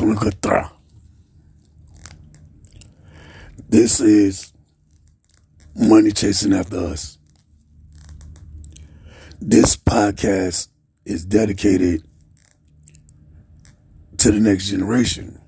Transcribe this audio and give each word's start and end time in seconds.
on 0.00 0.14
the 0.14 0.70
This 3.68 4.00
is 4.00 4.52
Money 5.74 6.12
Chasing 6.12 6.52
After 6.52 6.78
Us. 6.78 7.18
This 9.40 9.76
podcast 9.76 10.68
is 11.04 11.24
dedicated 11.24 12.02
to 14.18 14.30
the 14.30 14.40
next 14.40 14.68
generation 14.68 15.40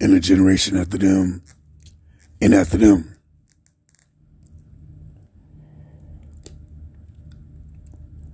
and 0.00 0.12
the 0.12 0.20
generation 0.20 0.76
after 0.76 0.98
them 0.98 1.42
and 2.40 2.54
after 2.54 2.76
them. 2.76 3.16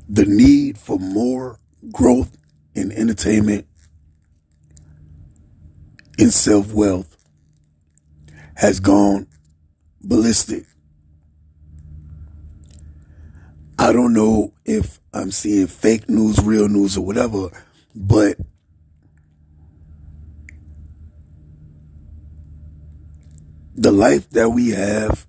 The 0.09 0.25
need 0.25 0.79
for 0.79 0.99
more 0.99 1.61
growth 1.93 2.37
in 2.75 2.91
entertainment 2.93 3.67
and 6.21 6.33
self 6.33 6.73
wealth 6.73 7.17
has 8.55 8.79
gone 8.79 9.27
ballistic. 10.03 10.65
I 13.79 13.93
don't 13.93 14.13
know 14.13 14.53
if 14.67 15.01
I'm 15.15 15.31
seeing 15.31 15.67
fake 15.67 16.11
news, 16.11 16.39
real 16.43 16.69
news, 16.69 16.99
or 16.99 17.07
whatever, 17.07 17.49
but 17.95 18.37
the 23.75 23.91
life 23.91 24.29
that 24.31 24.51
we 24.51 24.71
have 24.71 25.27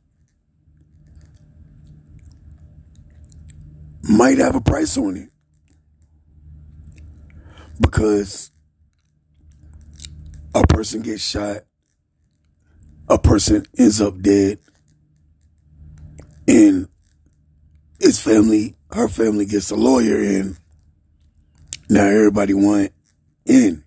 might 4.03 4.39
have 4.39 4.55
a 4.55 4.61
price 4.61 4.97
on 4.97 5.15
it. 5.15 5.29
Because 7.79 8.50
person 10.81 11.03
gets 11.03 11.21
shot, 11.21 11.57
a 13.07 13.19
person 13.19 13.63
ends 13.77 14.01
up 14.01 14.19
dead, 14.19 14.57
and 16.47 16.87
his 17.99 18.19
family, 18.19 18.75
her 18.91 19.07
family 19.07 19.45
gets 19.45 19.69
a 19.69 19.75
lawyer 19.75 20.17
and 20.17 20.57
now 21.87 22.05
everybody 22.05 22.55
want 22.55 22.91
in. 23.45 23.83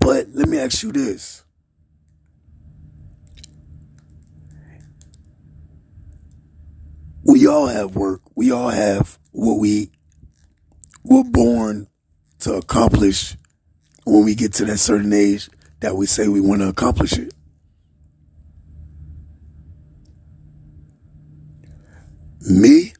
But 0.00 0.26
let 0.34 0.48
me 0.48 0.58
ask 0.58 0.82
you 0.82 0.90
this. 0.90 1.44
We 7.22 7.46
all 7.46 7.68
have 7.68 7.94
work. 7.94 8.22
We 8.34 8.50
all 8.50 8.70
have 8.70 9.16
what 9.30 9.60
we 9.60 9.92
were 11.04 11.22
born 11.22 11.86
to 12.42 12.54
accomplish 12.54 13.36
when 14.04 14.24
we 14.24 14.34
get 14.34 14.52
to 14.52 14.64
that 14.64 14.78
certain 14.78 15.12
age 15.12 15.48
that 15.78 15.94
we 15.96 16.06
say 16.06 16.26
we 16.26 16.40
want 16.40 16.60
to 16.60 16.68
accomplish 16.68 17.12
it. 17.12 17.32
Me, 22.40 22.92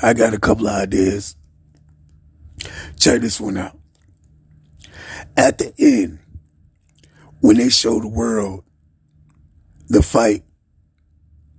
I 0.00 0.14
got 0.14 0.32
a 0.32 0.38
couple 0.38 0.68
of 0.68 0.74
ideas. 0.74 1.34
Check 2.96 3.20
this 3.20 3.40
one 3.40 3.56
out. 3.56 3.76
At 5.36 5.58
the 5.58 5.74
end, 5.76 6.20
when 7.40 7.56
they 7.56 7.68
show 7.68 7.98
the 7.98 8.06
world 8.06 8.62
the 9.88 10.02
fight 10.02 10.44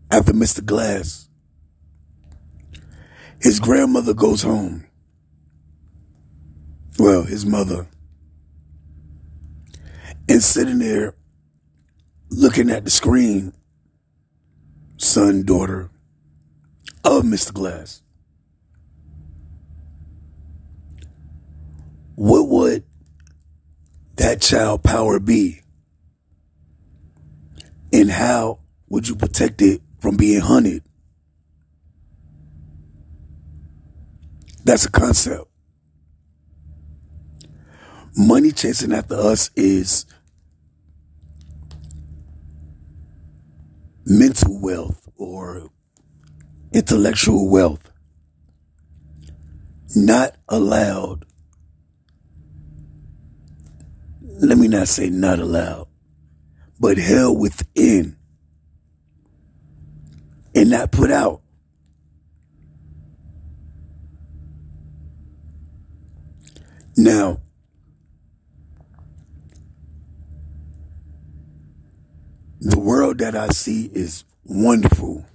after 0.10 0.32
Mr. 0.32 0.66
Glass, 0.66 1.29
his 3.42 3.60
grandmother 3.60 4.14
goes 4.14 4.42
home. 4.42 4.86
Well, 6.98 7.24
his 7.24 7.46
mother. 7.46 7.88
And 10.28 10.44
sitting 10.44 10.80
there 10.80 11.16
looking 12.30 12.70
at 12.70 12.84
the 12.84 12.92
screen 12.92 13.54
son, 14.98 15.44
daughter 15.44 15.90
of 17.04 17.24
Mr. 17.24 17.54
Glass. 17.54 18.04
What 22.16 22.50
would 22.50 22.84
that 24.18 24.42
child 24.42 24.84
power 24.84 25.20
be? 25.20 25.62
And 27.94 28.12
how 28.12 28.60
would 28.90 29.08
you 29.08 29.16
protect 29.16 29.62
it 29.62 29.82
from 30.02 30.18
being 30.18 30.42
hunted? 30.42 30.84
That's 34.70 34.86
a 34.86 34.92
concept. 34.92 35.46
Money 38.16 38.52
chasing 38.52 38.94
after 38.94 39.16
us 39.16 39.50
is 39.56 40.06
mental 44.06 44.62
wealth 44.62 45.10
or 45.18 45.72
intellectual 46.72 47.50
wealth 47.50 47.90
not 49.96 50.36
allowed. 50.48 51.26
Let 54.22 54.60
me 54.60 54.68
not 54.68 54.88
say 54.88 55.10
not 55.10 55.40
allowed, 55.40 55.88
but 56.80 57.00
held 57.00 57.40
within 57.40 58.18
and 60.54 60.70
not 60.70 60.92
put 60.92 61.10
out. 61.10 61.42
Now, 67.00 67.40
the 72.60 72.78
world 72.78 73.20
that 73.20 73.38
I 73.38 73.48
see 73.52 73.86
is 73.86 74.26
wonderful. 74.44 75.26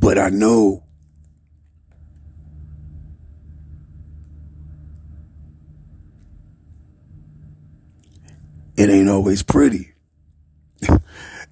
But 0.00 0.18
I 0.18 0.30
know 0.30 0.84
it 8.78 8.88
ain't 8.88 9.10
always 9.10 9.42
pretty. 9.42 9.92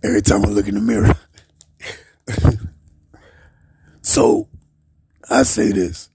Every 0.03 0.23
time 0.23 0.47
I 0.47 0.49
look 0.49 0.67
in 0.67 0.77
the 0.77 0.81
mirror. 0.81 1.15
so 4.01 4.49
I 5.31 5.43
say 5.43 5.73
this. 5.73 6.11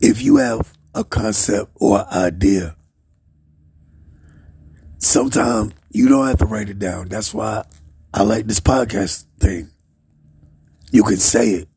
If 0.00 0.20
you 0.22 0.36
have 0.36 0.72
a 0.94 1.04
concept 1.04 1.70
or 1.76 2.06
idea. 2.12 2.76
Sometimes 4.98 5.72
you 5.90 6.08
don't 6.08 6.26
have 6.26 6.38
to 6.38 6.46
write 6.46 6.68
it 6.68 6.78
down. 6.78 7.08
That's 7.08 7.34
why 7.34 7.64
I 8.14 8.22
like 8.22 8.46
this 8.46 8.60
podcast 8.60 9.24
thing. 9.38 9.70
You 10.90 11.02
can 11.02 11.16
say 11.16 11.50
it. 11.50 11.68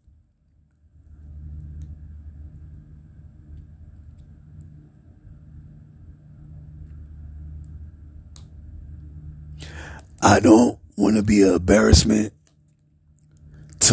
I 10.22 10.40
don't 10.40 10.80
want 10.98 11.18
to 11.18 11.24
be 11.24 11.44
an 11.44 11.56
embarrassment 11.56 12.34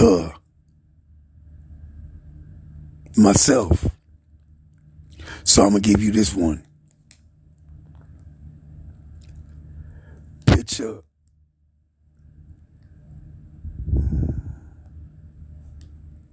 to 0.03 0.35
myself. 3.17 3.87
So 5.45 5.63
I'm 5.63 5.71
going 5.71 5.83
to 5.83 5.89
give 5.89 6.03
you 6.03 6.11
this 6.11 6.35
one. 6.35 6.67
Picture 10.45 11.03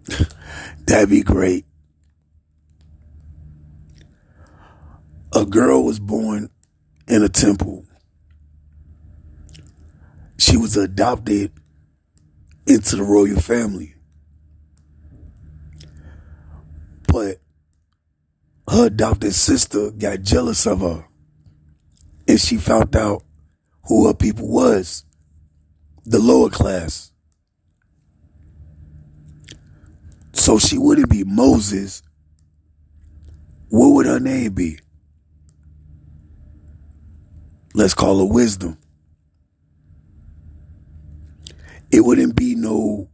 That'd 0.87 1.09
be 1.09 1.21
great. 1.21 1.65
A 5.35 5.45
girl 5.45 5.83
was 5.83 5.99
born 5.99 6.49
in 7.07 7.21
a 7.21 7.29
temple. 7.29 7.85
She 10.39 10.57
was 10.57 10.75
adopted 10.75 11.51
into 12.69 12.95
the 12.95 13.03
royal 13.03 13.39
family. 13.39 13.95
But 17.07 17.39
her 18.69 18.85
adopted 18.85 19.33
sister 19.33 19.89
got 19.89 20.21
jealous 20.21 20.67
of 20.67 20.81
her. 20.81 21.05
And 22.27 22.39
she 22.39 22.57
found 22.57 22.95
out 22.95 23.23
who 23.87 24.07
her 24.07 24.13
people 24.13 24.47
was. 24.47 25.03
The 26.05 26.19
lower 26.19 26.51
class. 26.51 27.11
So 30.33 30.59
she 30.59 30.77
wouldn't 30.77 31.09
be 31.09 31.23
Moses. 31.23 32.03
What 33.69 33.89
would 33.89 34.05
her 34.05 34.19
name 34.19 34.53
be? 34.53 34.77
Let's 37.73 37.95
call 37.95 38.19
her 38.19 38.31
Wisdom. 38.31 38.77
It 41.99 42.05
wouldn't 42.05 42.33
be 42.33 42.55
no 42.55 43.09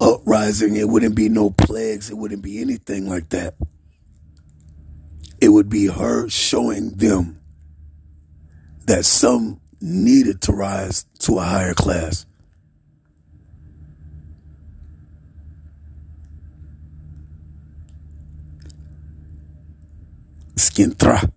uprising. 0.00 0.76
It 0.76 0.88
wouldn't 0.88 1.14
be 1.14 1.28
no 1.28 1.50
plagues. 1.50 2.08
It 2.08 2.16
wouldn't 2.16 2.40
be 2.40 2.62
anything 2.62 3.06
like 3.06 3.28
that. 3.28 3.56
It 5.38 5.50
would 5.50 5.68
be 5.68 5.88
her 5.88 6.26
showing 6.30 6.92
them 6.92 7.38
that 8.86 9.04
some 9.04 9.60
needed 9.82 10.40
to 10.42 10.52
rise 10.52 11.04
to 11.18 11.38
a 11.38 11.42
higher 11.42 11.74
class. 11.74 12.24
Skin 20.56 20.94
tra, 20.94 21.30